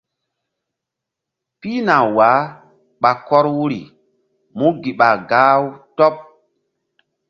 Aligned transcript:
Pihna 1.59 1.95
wah 2.15 2.41
ɓa 3.01 3.11
kɔr 3.27 3.45
wuri 3.55 3.81
mú 4.57 4.65
gi 4.81 4.91
ɓa 4.99 5.09
gah-u 5.29 5.65
tɔɓ. 5.97 6.15